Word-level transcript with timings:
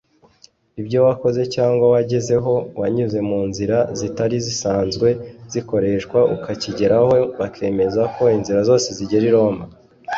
Ibyo 0.81 0.99
wakoze 1.07 1.41
cyangwa 1.55 1.85
wagezeho 1.93 2.53
wanyuze 2.79 3.19
mu 3.29 3.39
nzira 3.49 3.77
zitari 3.99 4.37
zisanzwe 4.45 5.07
zikoreshwa 5.51 6.19
ukakigeraho 6.35 7.13
bakemeza 7.39 8.01
ko 8.15 8.23
inzira 8.37 8.59
zose 8.69 8.87
zigera 8.97 9.25
i 9.29 9.33
Roma 9.35 9.63